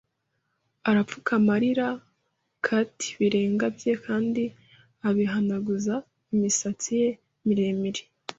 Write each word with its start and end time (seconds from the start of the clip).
arapfukama 0.89 1.49
aririra 1.57 1.89
kti 2.65 3.09
birenge 3.19 3.65
bye 3.75 3.93
kandi 4.05 4.43
abihanaguza 5.07 5.95
imisatsi 6.33 6.89
ye 7.01 7.09
miremire. 7.45 8.03